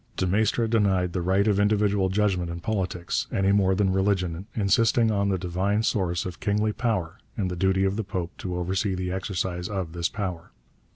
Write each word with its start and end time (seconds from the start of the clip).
De 0.17 0.25
Maistre 0.25 0.67
denied 0.67 1.13
the 1.13 1.21
right 1.21 1.47
of 1.47 1.59
individual 1.59 2.09
judgment 2.09 2.49
in 2.49 2.59
politics 2.59 3.27
any 3.31 3.51
more 3.51 3.75
than 3.75 3.89
in 3.89 3.93
religion, 3.93 4.47
insisting 4.55 5.11
on 5.11 5.29
the 5.29 5.37
divine 5.37 5.83
source 5.83 6.25
of 6.25 6.39
kingly 6.39 6.73
power 6.73 7.19
and 7.37 7.51
the 7.51 7.55
duty 7.55 7.83
of 7.85 7.97
the 7.97 8.03
Pope 8.03 8.31
to 8.39 8.55
oversee 8.57 8.95
the 8.95 9.11
exercise 9.11 9.69
of 9.69 9.93
this 9.93 10.09
power. 10.09 10.49